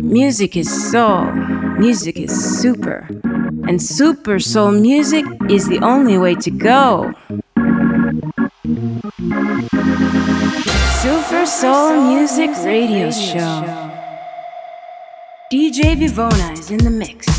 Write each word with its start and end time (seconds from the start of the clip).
Music 0.00 0.56
is 0.56 0.90
soul, 0.90 1.30
music 1.78 2.18
is 2.18 2.60
super, 2.60 3.06
and 3.68 3.80
super 3.80 4.40
soul 4.40 4.72
music 4.72 5.24
is 5.48 5.68
the 5.68 5.78
only 5.78 6.18
way 6.18 6.34
to 6.34 6.50
go. 6.50 7.14
Super 10.98 11.46
Soul 11.46 12.02
Music 12.12 12.50
Radio 12.64 13.12
Show. 13.12 13.62
DJ 15.52 15.94
Vivona 15.94 16.58
is 16.58 16.72
in 16.72 16.78
the 16.78 16.90
mix. 16.90 17.37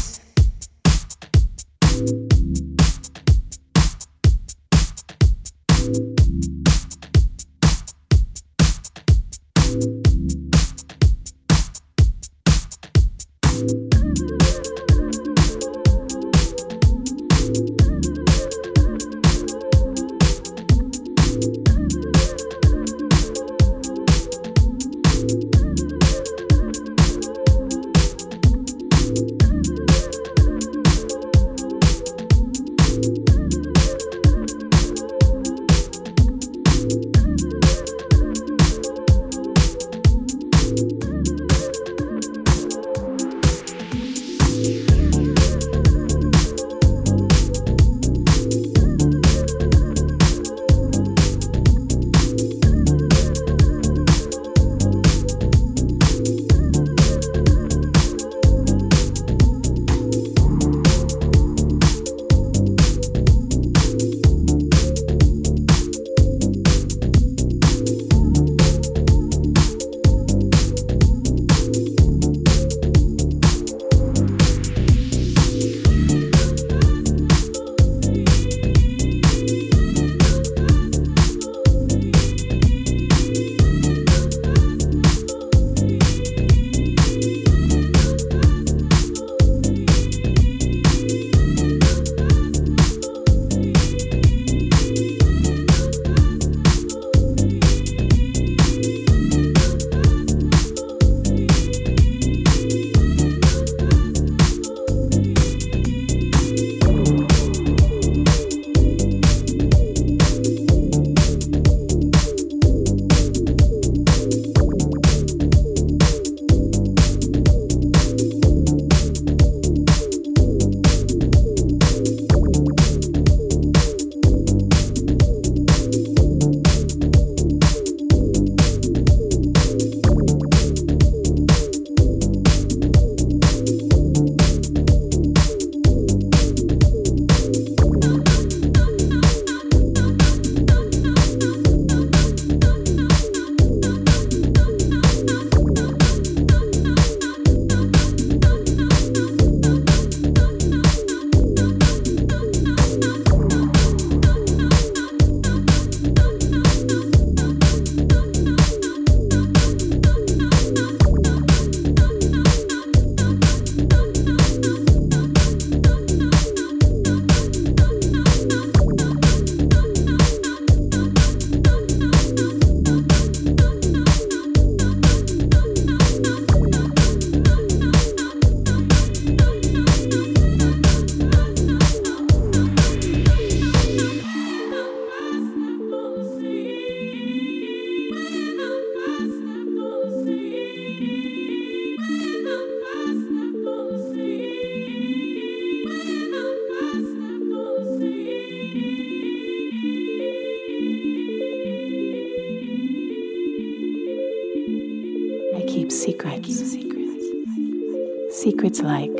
Secrets 208.32 208.82
like 208.82 209.12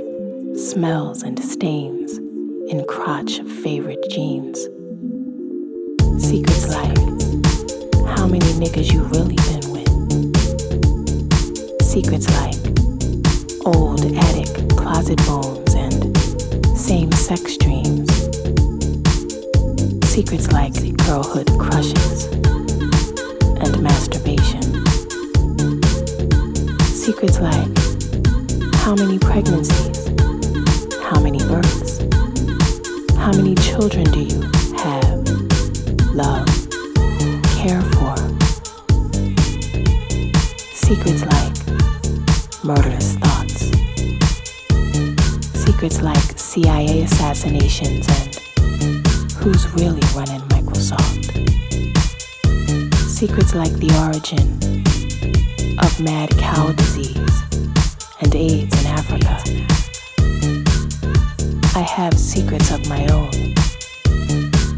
smells 0.56 1.24
and 1.24 1.44
stains 1.44 2.20
in 2.72 2.86
crotch 2.88 3.40
of 3.40 3.52
favorite 3.52 4.04
jeans. 4.12 4.60
Secrets 6.24 6.68
like 6.70 6.96
how 8.16 8.28
many 8.28 8.46
niggas 8.62 8.94
you 8.94 9.02
really 9.06 9.36
been 9.50 9.72
with. 9.72 9.90
Secrets 11.82 12.30
like 12.38 12.56
old 13.66 14.06
attic 14.16 14.70
closet 14.78 15.18
bones 15.26 15.74
and 15.74 16.16
same 16.78 17.12
sex 17.12 17.58
dreams. 17.58 18.08
Secrets 20.08 20.52
like 20.52 20.74
girlhood 21.08 21.48
crushes 21.60 22.28
Secrets 27.10 27.40
like 27.40 27.78
how 28.76 28.94
many 28.94 29.18
pregnancies? 29.18 30.10
How 31.02 31.20
many 31.20 31.40
births? 31.40 31.98
How 33.16 33.32
many 33.32 33.56
children 33.56 34.04
do 34.12 34.20
you 34.20 34.42
have, 34.78 35.28
love, 36.14 36.46
care 37.58 37.82
for? 37.94 38.16
Secrets 40.76 41.26
like 41.26 42.64
murderous 42.64 43.16
thoughts. 43.16 43.72
Secrets 45.66 46.04
like 46.04 46.38
CIA 46.38 47.02
assassinations 47.02 48.08
and 48.08 48.36
who's 49.40 49.68
really 49.72 50.04
running 50.14 50.42
Microsoft. 50.50 51.26
Secrets 53.10 53.56
like 53.56 53.74
the 53.74 53.92
origin 54.06 54.79
of 55.80 56.00
mad 56.00 56.30
cow 56.38 56.72
disease 56.74 57.44
and 58.22 58.36
AIDS 58.36 58.82
in 58.82 58.88
Africa. 58.88 59.38
I 61.76 61.82
have 61.82 62.18
secrets 62.18 62.72
of 62.72 62.88
my 62.90 63.06
own 63.08 63.32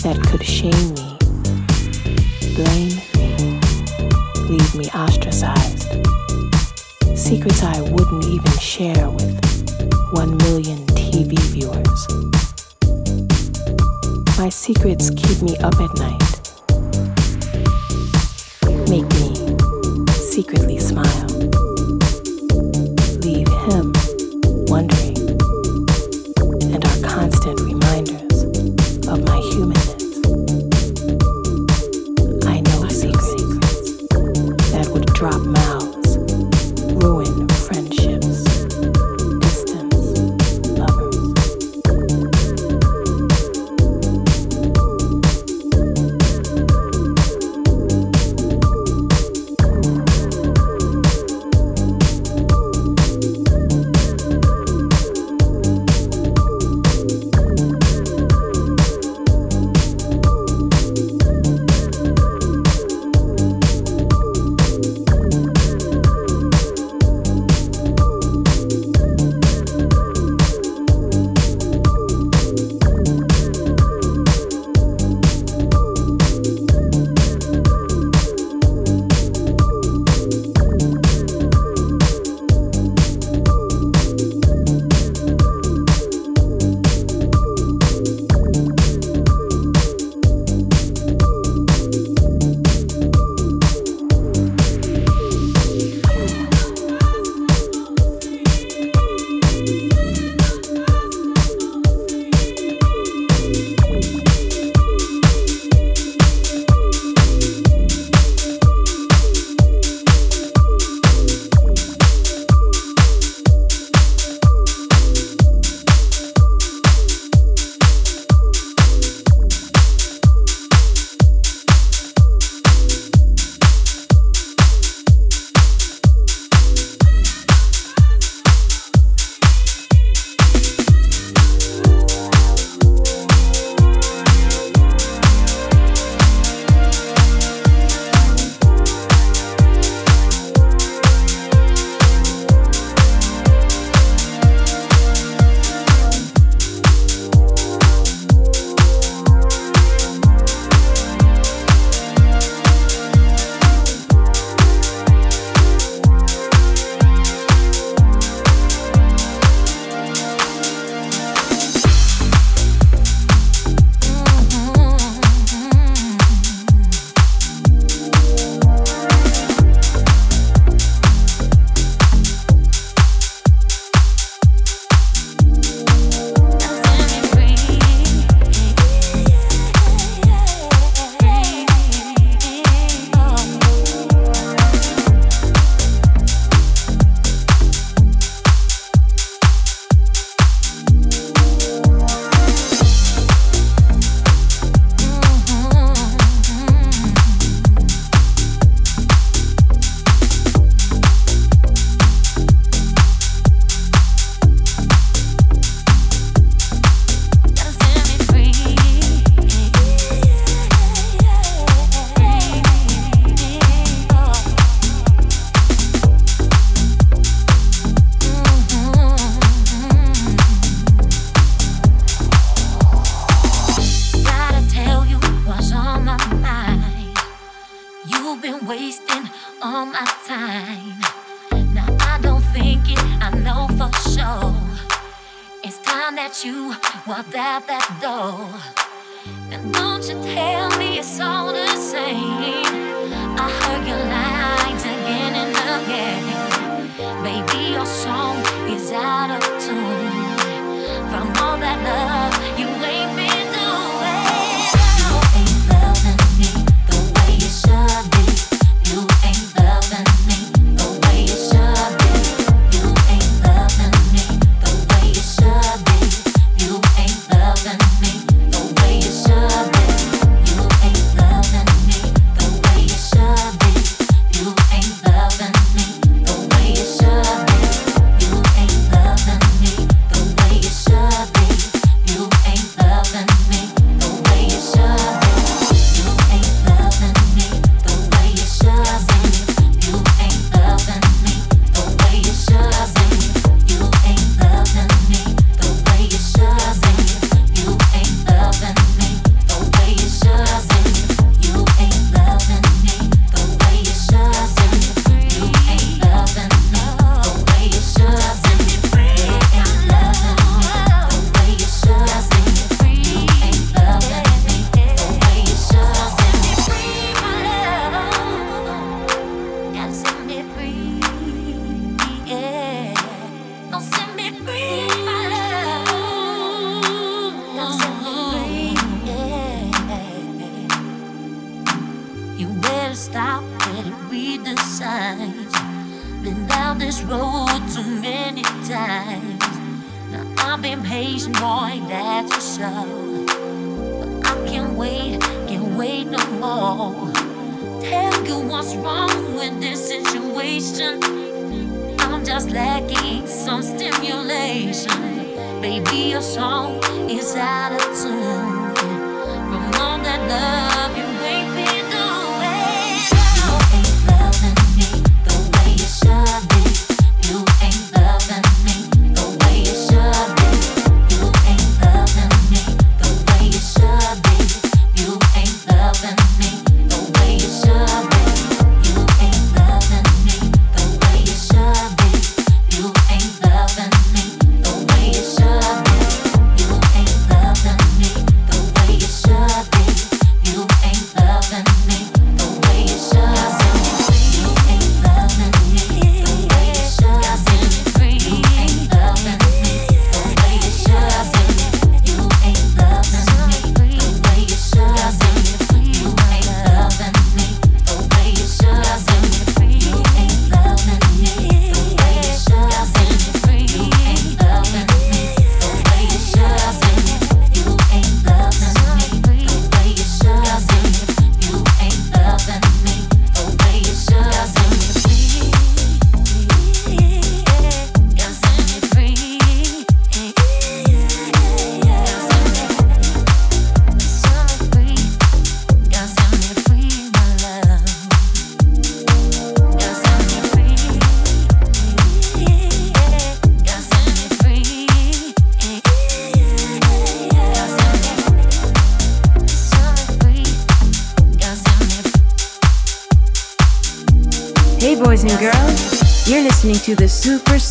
that 0.04 0.20
could 0.28 0.44
shame 0.44 0.94
me, 0.94 1.18
blame 2.56 2.98
me, 3.16 3.60
leave 4.50 4.76
me 4.76 4.86
ostracized. 4.92 5.88
Secrets 7.18 7.64
I 7.64 7.82
wouldn't 7.82 8.26
even 8.26 8.58
share 8.60 9.10
with 9.10 9.40
one 10.12 10.38
million 10.38 10.86
TV 10.98 11.38
viewers. 11.54 12.08
My 14.38 14.50
secrets 14.50 15.10
keep 15.10 15.42
me 15.42 15.58
up 15.58 15.76
at 15.80 15.94
night, 15.98 16.42
make 18.90 19.10
me 19.22 19.31
secretly 20.32 20.80
smiled. 20.80 21.30
leave 23.22 23.50
him 23.68 23.92
wondering, 24.70 25.11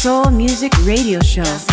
Soul 0.01 0.31
Music 0.31 0.73
Radio 0.87 1.21
Show 1.21 1.70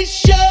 Let 0.00 0.49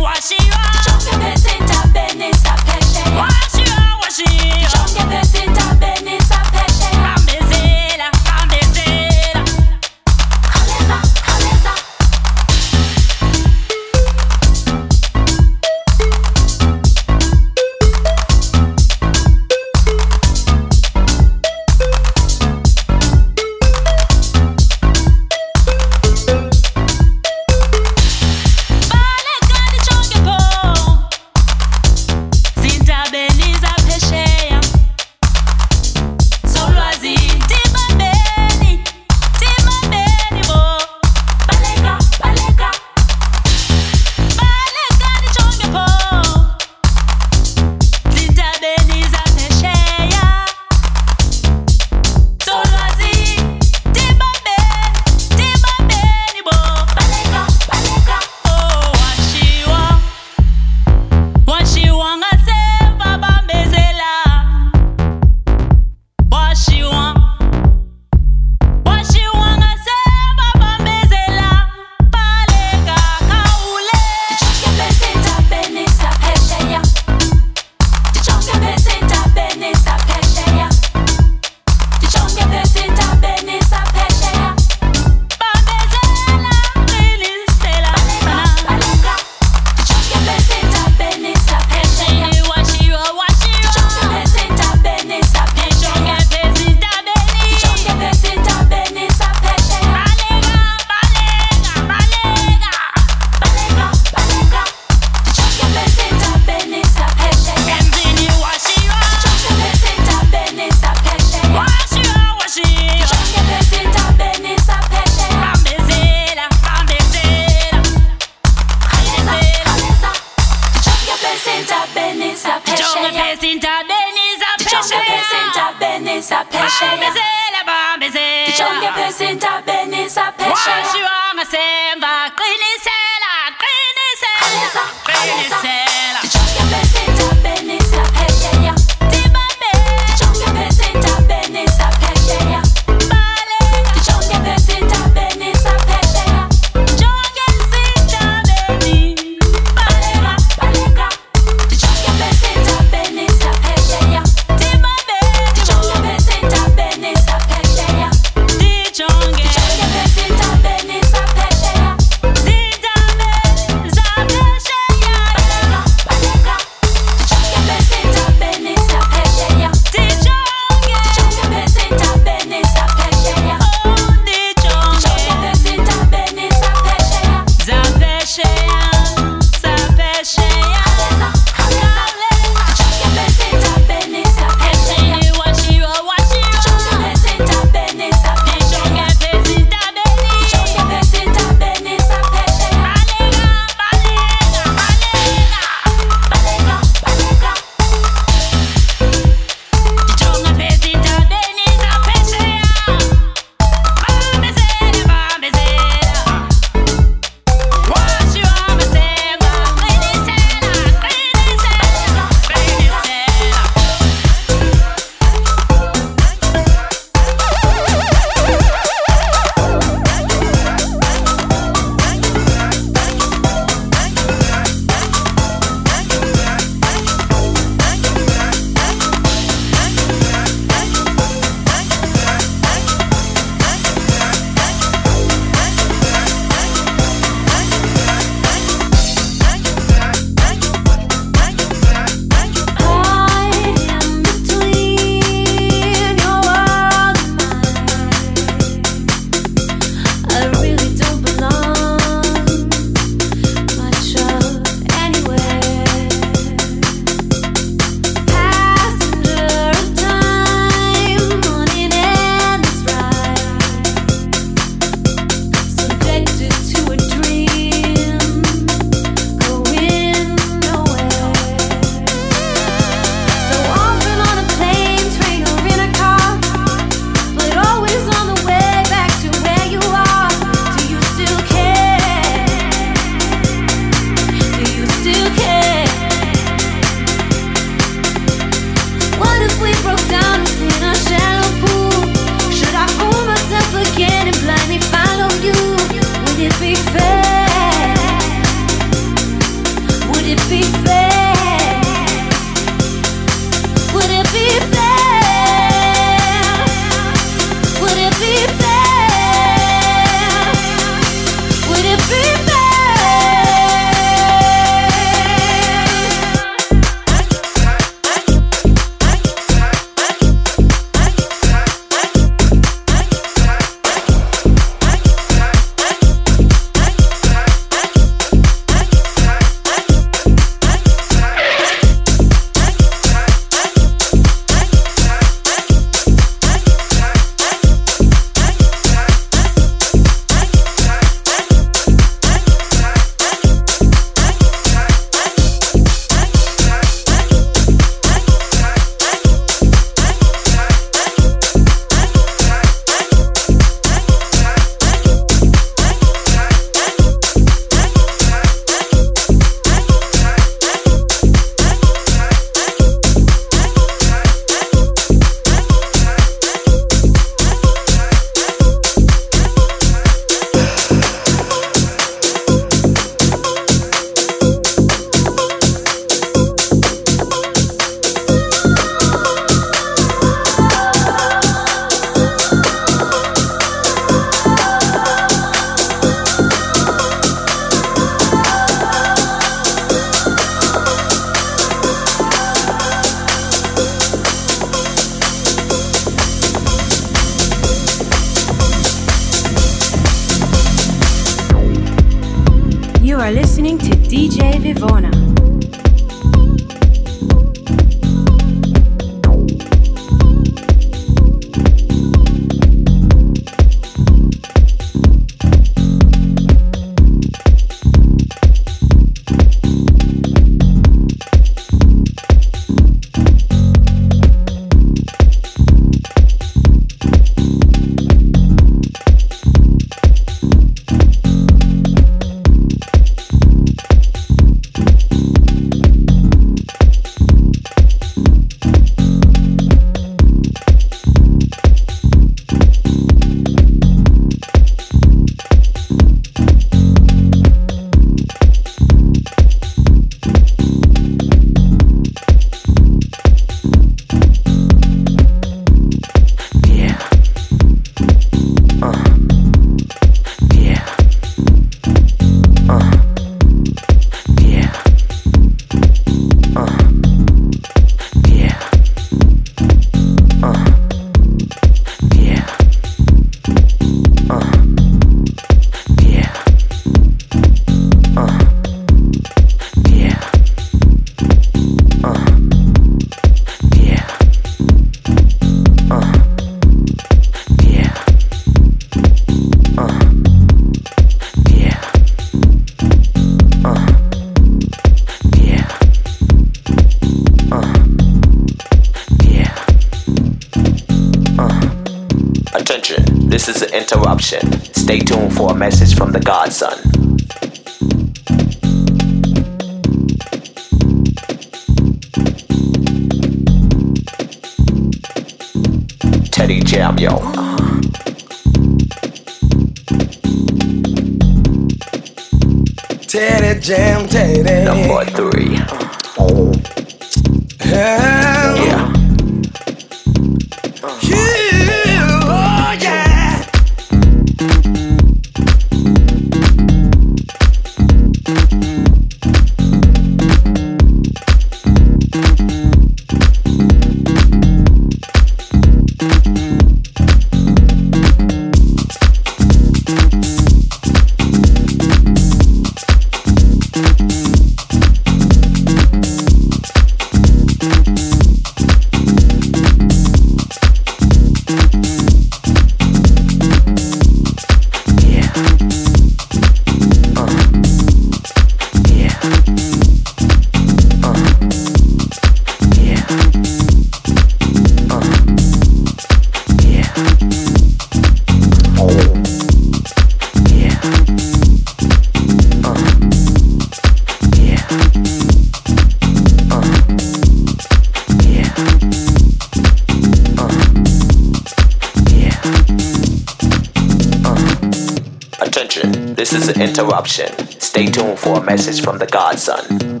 is 596.48 596.56
an 596.56 596.62
interruption. 596.62 597.28
Stay 597.58 597.86
tuned 597.86 598.18
for 598.18 598.38
a 598.38 598.44
message 598.44 598.82
from 598.82 598.98
the 598.98 599.06
Godson. 599.06 600.00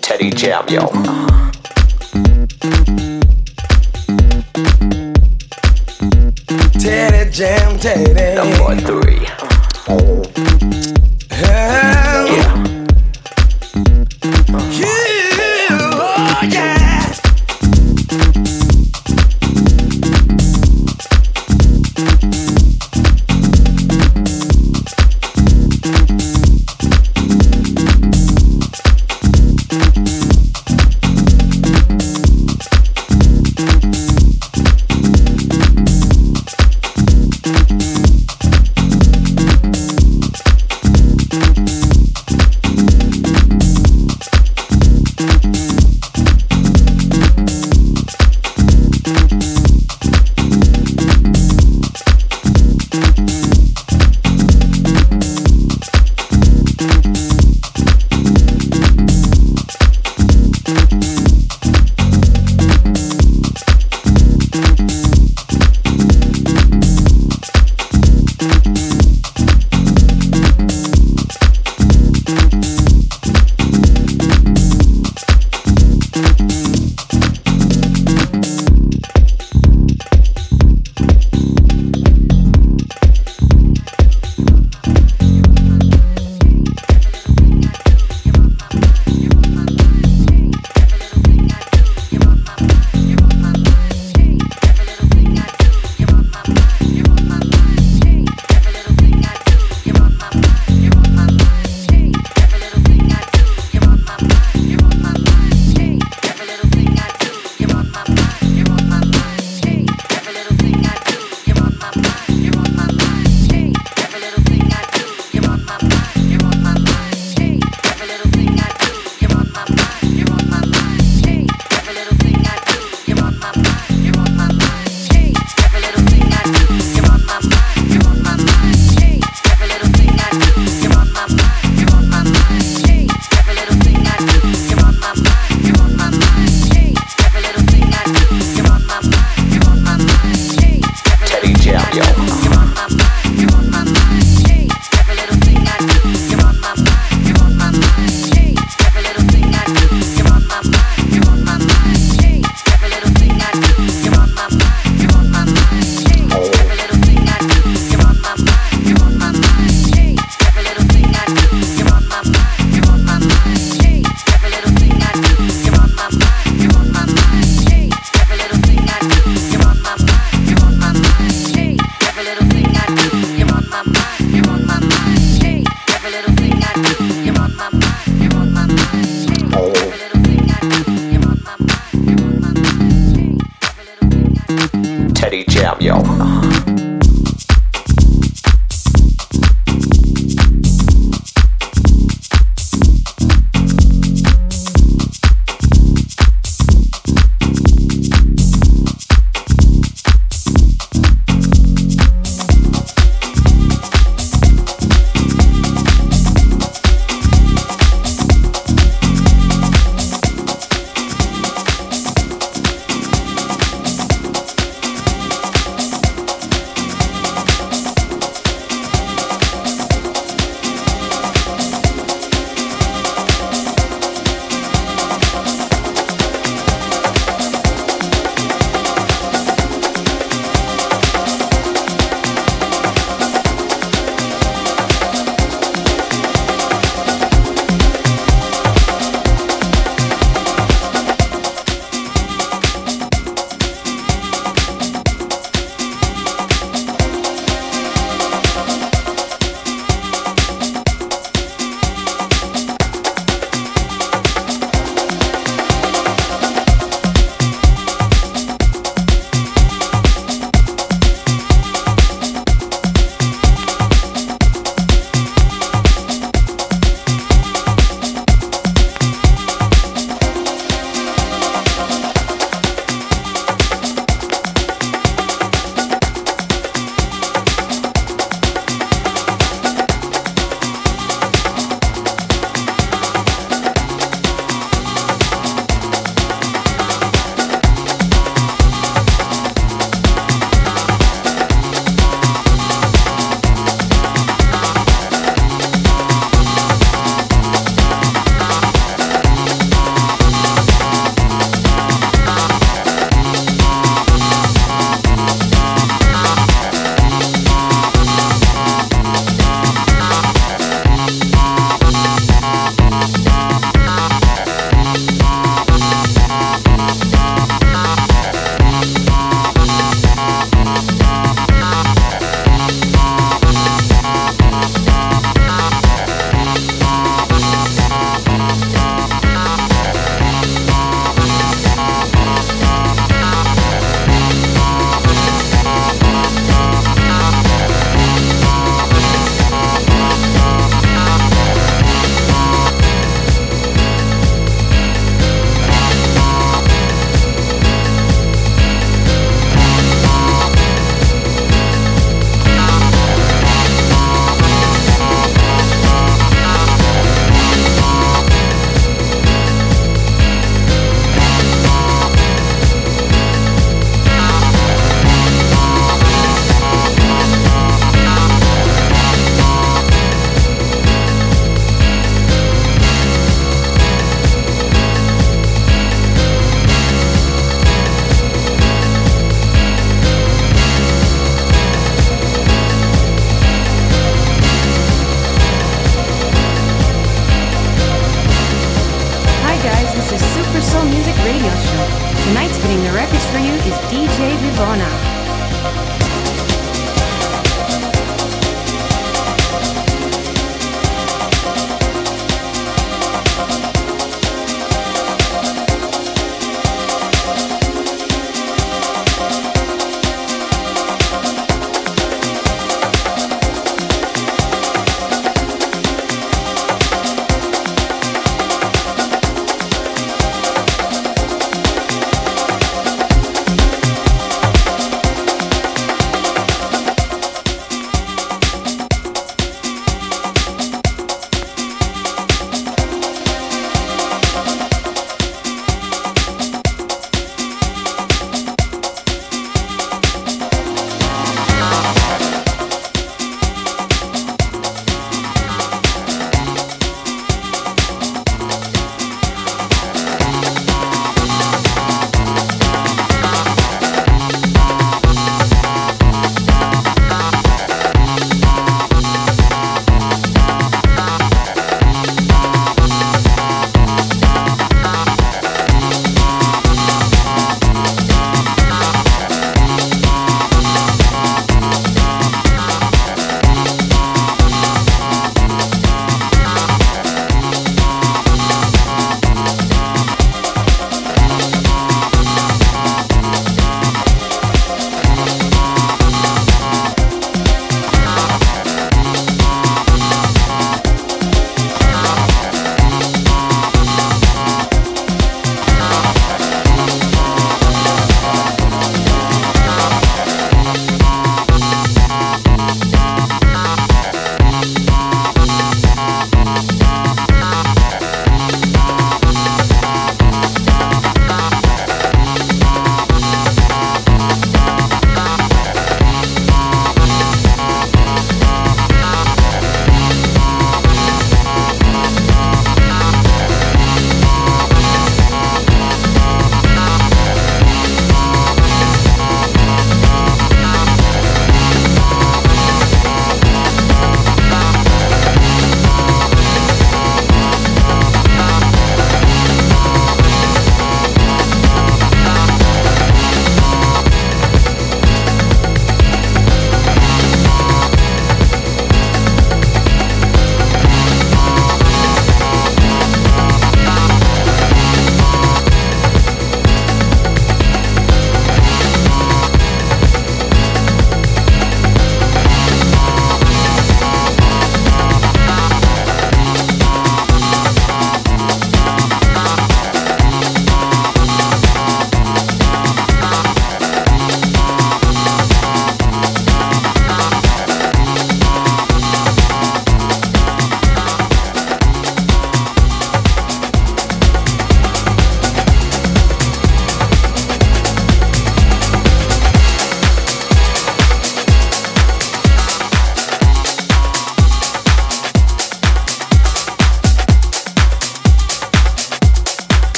Teddy 0.00 0.30
Jam, 0.30 0.66
yo. 0.68 1.47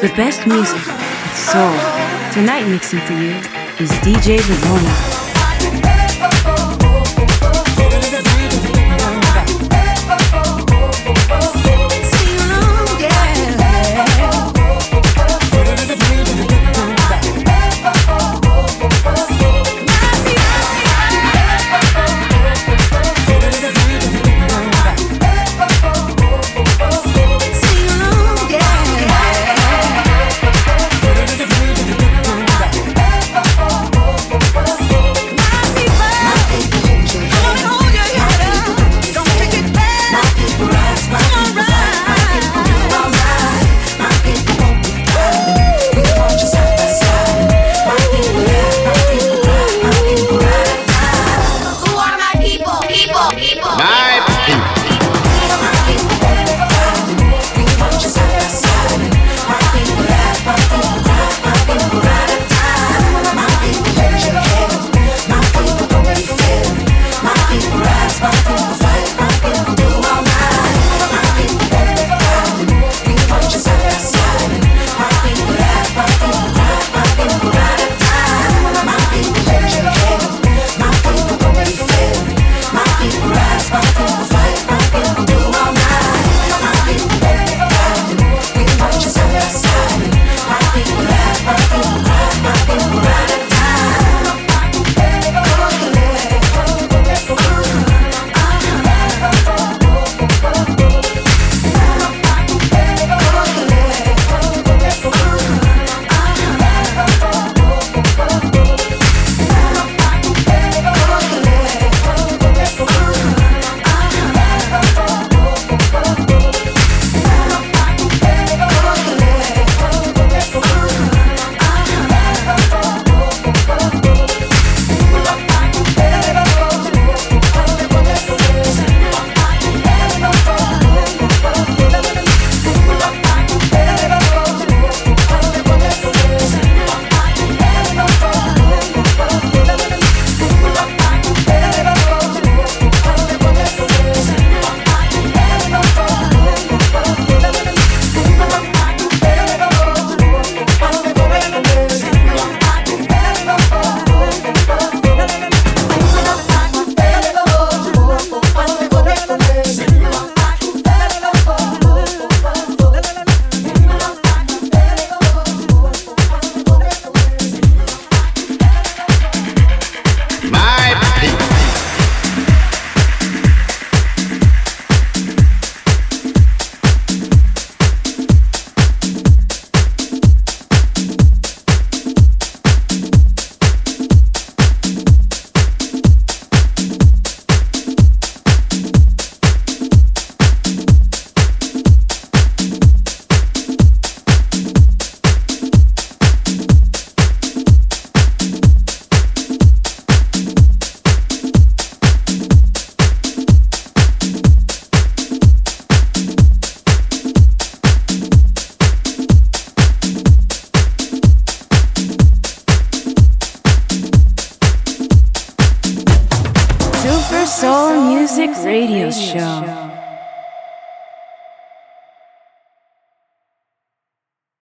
The 0.00 0.12
best 0.14 0.46
music, 0.46 0.80
soul, 1.34 1.74
tonight 2.30 2.68
mixing 2.68 3.00
for 3.00 3.14
you 3.14 3.30
is 3.80 3.90
DJ 3.98 4.38
Verona. 4.38 5.27